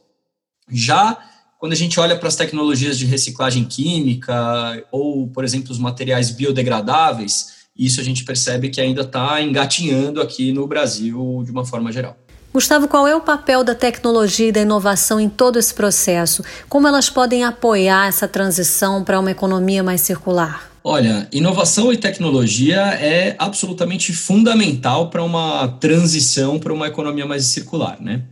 Já 0.69 1.17
quando 1.59 1.73
a 1.73 1.75
gente 1.75 1.99
olha 1.99 2.15
para 2.15 2.27
as 2.27 2.35
tecnologias 2.35 2.97
de 2.97 3.05
reciclagem 3.05 3.63
química 3.65 4.83
ou, 4.91 5.27
por 5.27 5.43
exemplo, 5.43 5.71
os 5.71 5.79
materiais 5.79 6.29
biodegradáveis, 6.29 7.57
isso 7.77 7.99
a 7.99 8.03
gente 8.03 8.23
percebe 8.23 8.69
que 8.69 8.81
ainda 8.81 9.01
está 9.01 9.41
engatinhando 9.41 10.21
aqui 10.21 10.51
no 10.51 10.67
Brasil 10.67 11.43
de 11.45 11.51
uma 11.51 11.65
forma 11.65 11.91
geral. 11.91 12.17
Gustavo, 12.53 12.87
qual 12.87 13.07
é 13.07 13.15
o 13.15 13.21
papel 13.21 13.63
da 13.63 13.75
tecnologia 13.75 14.47
e 14.47 14.51
da 14.51 14.61
inovação 14.61 15.19
em 15.19 15.29
todo 15.29 15.59
esse 15.59 15.73
processo? 15.73 16.43
Como 16.67 16.87
elas 16.87 17.09
podem 17.09 17.43
apoiar 17.43 18.07
essa 18.07 18.27
transição 18.27 19.03
para 19.03 19.19
uma 19.19 19.29
economia 19.29 19.83
mais 19.83 20.01
circular? 20.01 20.71
Olha, 20.83 21.27
inovação 21.31 21.91
e 21.91 21.97
tecnologia 21.97 22.79
é 22.93 23.35
absolutamente 23.37 24.13
fundamental 24.13 25.09
para 25.09 25.21
uma 25.23 25.67
transição 25.67 26.57
para 26.57 26.73
uma 26.73 26.87
economia 26.87 27.25
mais 27.25 27.43
circular, 27.45 28.01
né? 28.01 28.23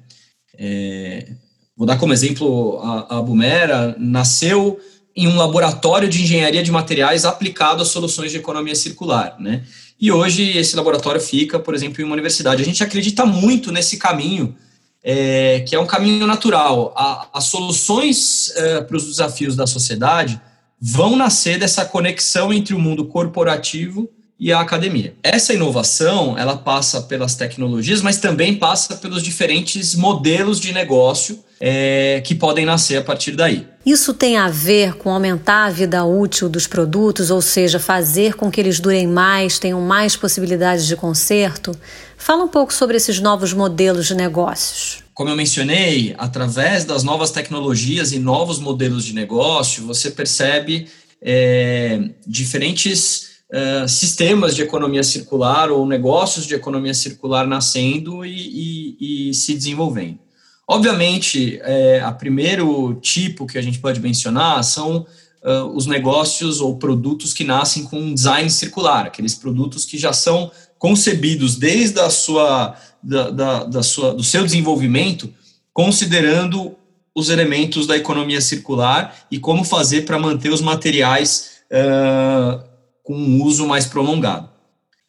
É, 0.57 1.27
vou 1.75 1.85
dar 1.85 1.97
como 1.97 2.13
exemplo 2.13 2.79
a, 2.81 3.17
a 3.17 3.21
Bumera 3.21 3.95
nasceu 3.99 4.79
em 5.15 5.27
um 5.27 5.37
laboratório 5.37 6.09
de 6.09 6.21
engenharia 6.21 6.61
de 6.61 6.71
materiais 6.71 7.25
aplicado 7.25 7.81
a 7.81 7.85
soluções 7.85 8.31
de 8.31 8.37
economia 8.37 8.75
circular, 8.75 9.35
né? 9.39 9.63
E 9.99 10.11
hoje 10.11 10.57
esse 10.57 10.75
laboratório 10.75 11.21
fica, 11.21 11.57
por 11.57 11.73
exemplo, 11.73 12.01
em 12.01 12.03
uma 12.03 12.13
universidade. 12.13 12.61
A 12.61 12.65
gente 12.65 12.83
acredita 12.83 13.25
muito 13.25 13.71
nesse 13.71 13.97
caminho, 13.97 14.55
é, 15.01 15.61
que 15.61 15.73
é 15.73 15.79
um 15.79 15.85
caminho 15.85 16.27
natural. 16.27 16.93
As 17.33 17.45
soluções 17.45 18.51
é, 18.57 18.81
para 18.81 18.97
os 18.97 19.05
desafios 19.05 19.55
da 19.55 19.65
sociedade 19.65 20.39
vão 20.81 21.15
nascer 21.15 21.57
dessa 21.57 21.85
conexão 21.85 22.51
entre 22.51 22.75
o 22.75 22.79
mundo 22.79 23.05
corporativo 23.05 24.09
e 24.39 24.51
a 24.51 24.59
academia. 24.59 25.15
Essa 25.23 25.53
inovação, 25.53 26.37
ela 26.37 26.57
passa 26.57 27.01
pelas 27.01 27.35
tecnologias, 27.35 28.01
mas 28.01 28.17
também 28.17 28.55
passa 28.55 28.95
pelos 28.95 29.23
diferentes 29.23 29.95
modelos 29.95 30.59
de 30.59 30.73
negócio 30.73 31.43
é, 31.59 32.21
que 32.25 32.35
podem 32.35 32.65
nascer 32.65 32.97
a 32.97 33.01
partir 33.01 33.31
daí. 33.31 33.65
Isso 33.85 34.13
tem 34.13 34.35
a 34.35 34.49
ver 34.49 34.95
com 34.95 35.09
aumentar 35.09 35.65
a 35.65 35.69
vida 35.69 36.03
útil 36.03 36.49
dos 36.49 36.67
produtos, 36.67 37.31
ou 37.31 37.41
seja, 37.41 37.79
fazer 37.79 38.33
com 38.33 38.51
que 38.51 38.59
eles 38.59 38.79
durem 38.79 39.07
mais, 39.07 39.57
tenham 39.57 39.79
mais 39.79 40.17
possibilidades 40.17 40.85
de 40.85 40.95
conserto? 40.95 41.71
Fala 42.17 42.43
um 42.43 42.47
pouco 42.47 42.73
sobre 42.73 42.97
esses 42.97 43.19
novos 43.19 43.53
modelos 43.53 44.07
de 44.07 44.15
negócios. 44.15 45.03
Como 45.13 45.29
eu 45.29 45.35
mencionei, 45.35 46.13
através 46.17 46.83
das 46.83 47.03
novas 47.03 47.31
tecnologias 47.31 48.11
e 48.11 48.19
novos 48.19 48.59
modelos 48.59 49.05
de 49.05 49.13
negócio, 49.13 49.85
você 49.85 50.11
percebe 50.11 50.89
é, 51.21 52.09
diferentes 52.27 53.24
uh, 53.51 53.87
sistemas 53.87 54.55
de 54.55 54.61
economia 54.61 55.03
circular 55.03 55.71
ou 55.71 55.85
negócios 55.85 56.45
de 56.45 56.55
economia 56.55 56.93
circular 56.93 57.47
nascendo 57.47 58.25
e, 58.25 58.97
e, 58.99 59.29
e 59.29 59.33
se 59.33 59.53
desenvolvendo. 59.53 60.19
Obviamente, 60.67 61.59
é, 61.61 62.01
a 62.01 62.11
primeiro 62.11 62.95
tipo 62.95 63.45
que 63.45 63.57
a 63.57 63.61
gente 63.61 63.77
pode 63.77 63.99
mencionar 63.99 64.63
são 64.63 65.05
uh, 65.43 65.65
os 65.75 65.85
negócios 65.85 66.59
ou 66.59 66.77
produtos 66.77 67.33
que 67.33 67.43
nascem 67.43 67.83
com 67.83 67.99
um 67.99 68.13
design 68.13 68.49
circular, 68.49 69.05
aqueles 69.05 69.35
produtos 69.35 69.85
que 69.85 69.97
já 69.97 70.11
são 70.11 70.51
concebidos 70.79 71.55
desde 71.55 71.99
a 71.99 72.09
sua, 72.09 72.75
da, 73.01 73.29
da, 73.29 73.63
da 73.65 73.83
sua, 73.83 74.13
do 74.13 74.23
seu 74.23 74.43
desenvolvimento, 74.43 75.31
considerando 75.71 76.75
os 77.13 77.29
elementos 77.29 77.85
da 77.85 77.95
economia 77.95 78.41
circular 78.41 79.15
e 79.29 79.39
como 79.39 79.63
fazer 79.63 80.01
para 80.01 80.19
manter 80.19 80.51
os 80.51 80.61
materiais 80.61 81.61
uh, 81.71 82.74
com 83.05 83.15
um 83.15 83.43
uso 83.43 83.67
mais 83.67 83.85
prolongado. 83.85 84.49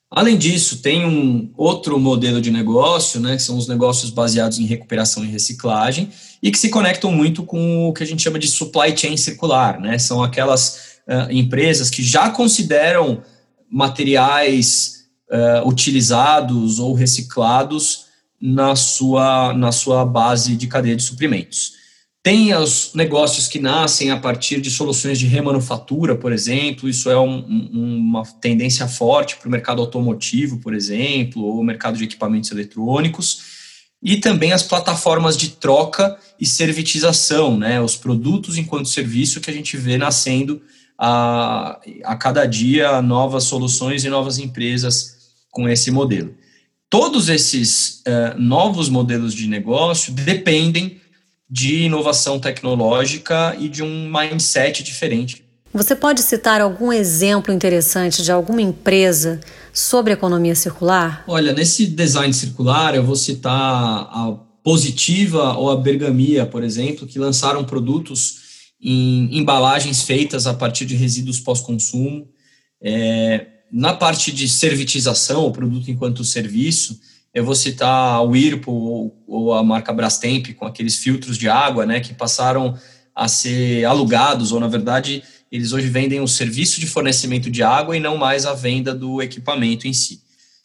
Além 0.08 0.38
disso, 0.38 0.82
tem 0.82 1.04
um 1.04 1.50
outro 1.56 1.98
modelo 1.98 2.40
de 2.40 2.50
negócio, 2.50 3.18
né, 3.20 3.34
que 3.34 3.42
são 3.42 3.56
os 3.56 3.66
negócios 3.66 4.10
baseados 4.10 4.58
em 4.58 4.66
recuperação 4.66 5.24
e 5.24 5.28
reciclagem, 5.28 6.10
e 6.40 6.52
que 6.52 6.58
se 6.58 6.68
conectam 6.68 7.10
muito 7.10 7.42
com 7.42 7.88
o 7.88 7.92
que 7.92 8.04
a 8.04 8.06
gente 8.06 8.22
chama 8.22 8.38
de 8.38 8.46
supply 8.46 8.96
chain 8.96 9.16
circular, 9.16 9.80
né? 9.80 9.98
São 9.98 10.22
aquelas 10.22 10.98
uh, 11.08 11.32
empresas 11.32 11.90
que 11.90 12.02
já 12.02 12.30
consideram 12.30 13.22
materiais 13.68 15.06
uh, 15.30 15.66
utilizados 15.66 16.78
ou 16.78 16.94
reciclados 16.94 18.06
na 18.40 18.76
suma 18.76 19.54
na 19.54 19.72
sua 19.72 20.04
base 20.04 20.54
de 20.54 20.66
cadeia 20.66 20.94
de 20.94 21.02
suprimentos. 21.02 21.72
Tem 22.26 22.52
os 22.56 22.90
negócios 22.92 23.46
que 23.46 23.60
nascem 23.60 24.10
a 24.10 24.16
partir 24.16 24.60
de 24.60 24.68
soluções 24.68 25.16
de 25.16 25.28
remanufatura, 25.28 26.16
por 26.16 26.32
exemplo, 26.32 26.88
isso 26.88 27.08
é 27.08 27.16
um, 27.16 27.38
um, 27.48 27.98
uma 27.98 28.24
tendência 28.40 28.88
forte 28.88 29.36
para 29.36 29.46
o 29.46 29.50
mercado 29.52 29.80
automotivo, 29.80 30.58
por 30.58 30.74
exemplo, 30.74 31.40
ou 31.44 31.60
o 31.60 31.62
mercado 31.62 31.96
de 31.96 32.02
equipamentos 32.02 32.50
eletrônicos, 32.50 33.42
e 34.02 34.16
também 34.16 34.52
as 34.52 34.64
plataformas 34.64 35.36
de 35.36 35.50
troca 35.50 36.18
e 36.36 36.44
servitização, 36.44 37.56
né, 37.56 37.80
os 37.80 37.94
produtos 37.94 38.58
enquanto 38.58 38.88
serviço 38.88 39.40
que 39.40 39.48
a 39.48 39.54
gente 39.54 39.76
vê 39.76 39.96
nascendo 39.96 40.60
a, 40.98 41.78
a 42.02 42.16
cada 42.16 42.44
dia 42.44 43.00
novas 43.00 43.44
soluções 43.44 44.04
e 44.04 44.08
novas 44.08 44.38
empresas 44.38 45.16
com 45.52 45.68
esse 45.68 45.92
modelo. 45.92 46.34
Todos 46.90 47.28
esses 47.28 48.00
uh, 48.00 48.36
novos 48.36 48.88
modelos 48.88 49.32
de 49.32 49.46
negócio 49.46 50.12
dependem 50.12 51.00
de 51.48 51.84
inovação 51.84 52.38
tecnológica 52.38 53.56
e 53.58 53.68
de 53.68 53.82
um 53.82 54.10
mindset 54.10 54.82
diferente. 54.82 55.44
Você 55.72 55.94
pode 55.94 56.22
citar 56.22 56.60
algum 56.60 56.92
exemplo 56.92 57.52
interessante 57.52 58.22
de 58.22 58.32
alguma 58.32 58.62
empresa 58.62 59.40
sobre 59.72 60.12
economia 60.12 60.54
circular? 60.54 61.22
Olha, 61.28 61.52
nesse 61.52 61.86
design 61.86 62.32
circular 62.32 62.94
eu 62.94 63.04
vou 63.04 63.16
citar 63.16 63.52
a 63.54 64.46
Positiva 64.66 65.56
ou 65.56 65.70
a 65.70 65.76
Bergamia, 65.76 66.44
por 66.44 66.64
exemplo, 66.64 67.06
que 67.06 67.20
lançaram 67.20 67.62
produtos 67.62 68.46
em 68.80 69.38
embalagens 69.38 70.02
feitas 70.02 70.44
a 70.44 70.54
partir 70.54 70.84
de 70.86 70.96
resíduos 70.96 71.38
pós-consumo. 71.38 72.26
É, 72.82 73.46
na 73.70 73.92
parte 73.94 74.32
de 74.32 74.48
servitização, 74.48 75.46
o 75.46 75.52
produto 75.52 75.88
enquanto 75.88 76.24
serviço, 76.24 76.98
eu 77.36 77.44
vou 77.44 77.54
citar 77.54 78.22
o 78.22 78.30
Whirlpool 78.30 78.82
ou, 78.82 79.22
ou 79.26 79.52
a 79.52 79.62
marca 79.62 79.92
Brastemp 79.92 80.54
com 80.54 80.64
aqueles 80.64 80.96
filtros 80.96 81.36
de 81.36 81.50
água, 81.50 81.84
né, 81.84 82.00
que 82.00 82.14
passaram 82.14 82.74
a 83.14 83.28
ser 83.28 83.84
alugados 83.84 84.52
ou 84.52 84.58
na 84.58 84.68
verdade 84.68 85.22
eles 85.52 85.70
hoje 85.70 85.86
vendem 85.90 86.18
o 86.18 86.26
serviço 86.26 86.80
de 86.80 86.86
fornecimento 86.86 87.50
de 87.50 87.62
água 87.62 87.94
e 87.94 88.00
não 88.00 88.16
mais 88.16 88.46
a 88.46 88.54
venda 88.54 88.94
do 88.94 89.20
equipamento 89.20 89.86
em 89.86 89.92
si. 89.92 90.22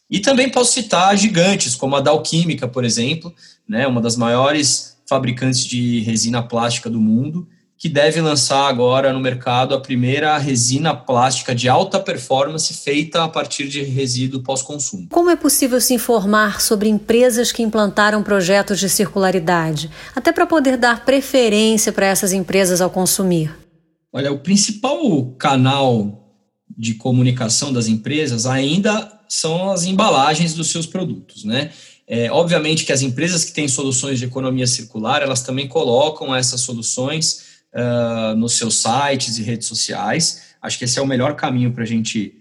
E 0.10 0.22
também 0.22 0.50
posso 0.50 0.72
citar 0.72 1.18
gigantes 1.18 1.75
como 1.75 1.98
a 1.98 2.00
Dow 2.00 2.22
Química, 2.22 2.70
por 2.70 2.86
exemplo, 2.86 3.36
né, 3.68 3.86
uma 3.86 4.00
das 4.00 4.16
maiores 4.16 4.96
fabricantes 5.06 5.66
de 5.66 6.00
resina 6.00 6.42
plástica 6.42 6.90
do 6.90 7.01
mundo, 7.01 7.50
que 7.81 7.89
deve 7.89 8.21
lançar 8.21 8.69
agora 8.69 9.11
no 9.11 9.19
mercado 9.19 9.73
a 9.73 9.81
primeira 9.81 10.38
resina 10.38 10.95
plástica 10.95 11.55
de 11.55 11.67
alta 11.67 12.00
performance 12.00 12.71
feita 12.75 13.23
a 13.23 13.27
partir 13.27 13.67
de 13.67 13.81
resíduo 13.81 14.43
pós-consumo. 14.43 15.07
Como 15.09 15.31
é 15.31 15.35
possível 15.35 15.81
se 15.81 15.95
informar 15.95 16.61
sobre 16.61 16.88
empresas 16.88 17.51
que 17.51 17.63
implantaram 17.63 18.21
projetos 18.21 18.79
de 18.79 18.88
circularidade, 18.88 19.89
até 20.15 20.31
para 20.31 20.45
poder 20.45 20.77
dar 20.77 21.03
preferência 21.03 21.91
para 21.91 22.05
essas 22.05 22.33
empresas 22.33 22.81
ao 22.81 22.91
consumir? 22.91 23.51
Olha, 24.13 24.31
o 24.31 24.38
principal 24.38 25.31
canal 25.39 26.38
de 26.77 26.93
comunicação 26.93 27.73
das 27.73 27.88
empresas 27.88 28.45
ainda 28.45 29.11
são 29.27 29.71
as 29.71 29.85
embalagens 29.85 30.53
dos 30.53 30.69
seus 30.69 30.85
produtos, 30.85 31.43
né? 31.43 31.71
É, 32.07 32.29
obviamente 32.31 32.85
que 32.85 32.91
as 32.91 33.01
empresas 33.01 33.43
que 33.43 33.53
têm 33.53 33.67
soluções 33.67 34.19
de 34.19 34.25
economia 34.25 34.67
circular, 34.67 35.23
elas 35.23 35.41
também 35.41 35.67
colocam 35.67 36.35
essas 36.35 36.61
soluções 36.61 37.50
uh, 37.74 38.36
nos 38.36 38.58
seus 38.58 38.82
sites 38.82 39.38
e 39.38 39.44
redes 39.44 39.68
sociais. 39.68 40.44
Acho 40.62 40.78
que 40.78 40.86
esse 40.86 41.00
é 41.00 41.01
o 41.01 41.08
melhor 41.08 41.36
caminho 41.36 41.72
para 41.72 41.84
a 41.84 41.88
gente 41.88 42.36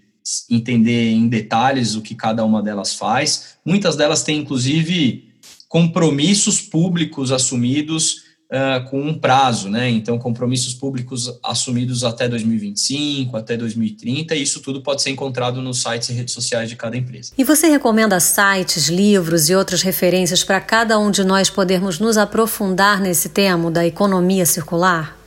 entender 0.49 1.11
em 1.11 1.27
detalhes 1.27 1.95
o 1.95 2.01
que 2.01 2.13
cada 2.13 2.45
uma 2.45 2.61
delas 2.61 2.93
faz. 2.93 3.55
Muitas 3.65 3.95
delas 3.95 4.23
têm, 4.23 4.39
inclusive, 4.39 5.31
compromissos 5.67 6.61
públicos 6.61 7.31
assumidos 7.31 8.31
uh, 8.51 8.87
com 8.89 9.01
um 9.01 9.17
prazo, 9.17 9.69
né? 9.69 9.89
Então, 9.89 10.19
compromissos 10.19 10.73
públicos 10.73 11.39
assumidos 11.43 12.03
até 12.03 12.27
2025, 12.27 13.35
até 13.35 13.57
2030, 13.57 14.35
e 14.35 14.43
isso 14.43 14.59
tudo 14.59 14.81
pode 14.81 15.01
ser 15.01 15.09
encontrado 15.09 15.61
nos 15.61 15.81
sites 15.81 16.09
e 16.09 16.13
redes 16.13 16.33
sociais 16.33 16.69
de 16.69 16.75
cada 16.75 16.97
empresa. 16.97 17.31
E 17.37 17.43
você 17.43 17.67
recomenda 17.67 18.19
sites, 18.19 18.89
livros 18.89 19.49
e 19.49 19.55
outras 19.55 19.81
referências 19.81 20.43
para 20.43 20.59
cada 20.59 20.99
um 20.99 21.09
de 21.09 21.23
nós 21.23 21.49
podermos 21.49 21.99
nos 21.99 22.17
aprofundar 22.17 22.99
nesse 22.99 23.29
tema 23.29 23.71
da 23.71 23.85
economia 23.85 24.45
circular? 24.45 25.20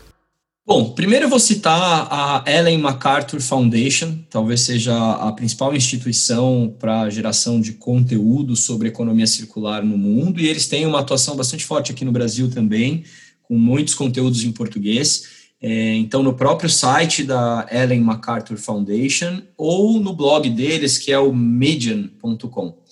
Bom, 0.67 0.95
primeiro 0.95 1.27
eu 1.27 1.29
vou 1.29 1.39
citar 1.39 2.09
a 2.11 2.43
Ellen 2.51 2.79
MacArthur 2.79 3.39
Foundation, 3.39 4.19
talvez 4.31 4.63
seja 4.63 4.97
a 4.97 5.31
principal 5.31 5.77
instituição 5.77 6.75
para 6.79 7.11
geração 7.11 7.61
de 7.61 7.75
conteúdo 7.75 8.57
sobre 8.57 8.89
economia 8.89 9.27
circular 9.27 9.85
no 9.85 9.99
mundo, 9.99 10.41
e 10.41 10.49
eles 10.49 10.67
têm 10.67 10.87
uma 10.87 11.01
atuação 11.01 11.37
bastante 11.37 11.67
forte 11.67 11.93
aqui 11.93 12.03
no 12.03 12.11
Brasil 12.11 12.51
também, 12.51 13.05
com 13.43 13.59
muitos 13.59 13.95
conteúdos 13.95 14.43
em 14.43 14.53
português. 14.53 15.45
É, 15.61 15.97
então, 15.97 16.23
no 16.23 16.33
próprio 16.33 16.71
site 16.71 17.25
da 17.25 17.67
Ellen 17.71 18.01
MacArthur 18.01 18.57
Foundation 18.57 19.43
ou 19.59 20.01
no 20.01 20.15
blog 20.15 20.49
deles, 20.49 20.97
que 20.97 21.13
é 21.13 21.19
o 21.19 21.31
median.com. 21.31 22.84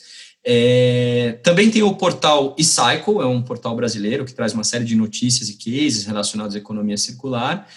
É, 0.44 1.38
também 1.42 1.70
tem 1.70 1.82
o 1.82 1.94
portal 1.94 2.54
eCycle, 2.58 3.20
é 3.20 3.26
um 3.26 3.42
portal 3.42 3.76
brasileiro 3.76 4.24
que 4.24 4.34
traz 4.34 4.52
uma 4.52 4.64
série 4.64 4.84
de 4.84 4.96
notícias 4.96 5.48
e 5.48 5.54
cases 5.54 6.04
relacionados 6.04 6.54
à 6.56 6.58
economia 6.58 6.96
circular. 6.96 7.68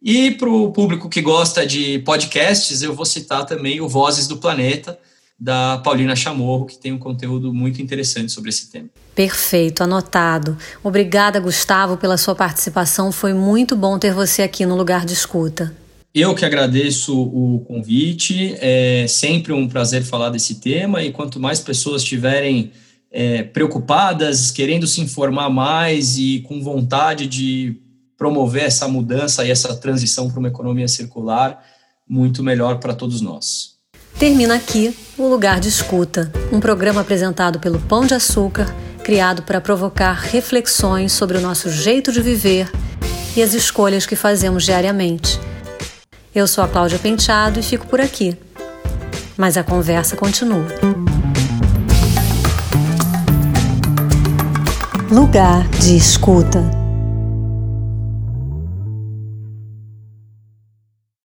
E 0.00 0.32
para 0.32 0.48
o 0.48 0.72
público 0.72 1.08
que 1.08 1.20
gosta 1.20 1.66
de 1.66 2.00
podcasts, 2.00 2.82
eu 2.82 2.92
vou 2.92 3.04
citar 3.04 3.46
também 3.46 3.80
o 3.80 3.88
Vozes 3.88 4.26
do 4.26 4.36
Planeta, 4.36 4.98
da 5.38 5.78
Paulina 5.78 6.14
Chamorro, 6.14 6.66
que 6.66 6.78
tem 6.78 6.92
um 6.92 6.98
conteúdo 6.98 7.52
muito 7.52 7.82
interessante 7.82 8.30
sobre 8.30 8.50
esse 8.50 8.70
tema. 8.70 8.88
Perfeito, 9.14 9.82
anotado. 9.82 10.56
Obrigada, 10.82 11.40
Gustavo, 11.40 11.96
pela 11.96 12.16
sua 12.16 12.34
participação. 12.34 13.10
Foi 13.10 13.34
muito 13.34 13.74
bom 13.74 13.98
ter 13.98 14.14
você 14.14 14.42
aqui 14.42 14.64
no 14.64 14.76
lugar 14.76 15.04
de 15.04 15.12
escuta. 15.12 15.74
Eu 16.14 16.34
que 16.34 16.44
agradeço 16.44 17.18
o 17.18 17.60
convite, 17.60 18.54
é 18.60 19.06
sempre 19.08 19.50
um 19.50 19.66
prazer 19.66 20.04
falar 20.04 20.28
desse 20.28 20.56
tema 20.56 21.02
e 21.02 21.10
quanto 21.10 21.40
mais 21.40 21.58
pessoas 21.58 22.02
estiverem 22.02 22.70
é, 23.10 23.42
preocupadas, 23.42 24.50
querendo 24.50 24.86
se 24.86 25.00
informar 25.00 25.48
mais 25.48 26.18
e 26.18 26.40
com 26.40 26.62
vontade 26.62 27.26
de 27.26 27.80
promover 28.18 28.64
essa 28.64 28.86
mudança 28.86 29.42
e 29.42 29.50
essa 29.50 29.74
transição 29.74 30.30
para 30.30 30.38
uma 30.38 30.48
economia 30.48 30.86
circular, 30.86 31.64
muito 32.06 32.42
melhor 32.42 32.78
para 32.78 32.92
todos 32.92 33.22
nós. 33.22 33.72
Termina 34.18 34.54
aqui 34.54 34.94
o 35.16 35.26
Lugar 35.26 35.60
de 35.60 35.68
Escuta, 35.68 36.30
um 36.52 36.60
programa 36.60 37.00
apresentado 37.00 37.58
pelo 37.58 37.80
Pão 37.80 38.04
de 38.04 38.12
Açúcar, 38.12 38.66
criado 39.02 39.42
para 39.42 39.62
provocar 39.62 40.12
reflexões 40.12 41.12
sobre 41.12 41.38
o 41.38 41.40
nosso 41.40 41.70
jeito 41.70 42.12
de 42.12 42.20
viver 42.20 42.70
e 43.34 43.42
as 43.42 43.54
escolhas 43.54 44.04
que 44.04 44.14
fazemos 44.14 44.64
diariamente. 44.64 45.40
Eu 46.34 46.46
sou 46.46 46.64
a 46.64 46.68
Cláudia 46.68 46.98
Penteado 46.98 47.60
e 47.60 47.62
fico 47.62 47.86
por 47.86 48.00
aqui. 48.00 48.34
Mas 49.36 49.58
a 49.58 49.62
conversa 49.62 50.16
continua. 50.16 50.66
Lugar 55.10 55.68
de 55.68 55.94
escuta. 55.94 56.81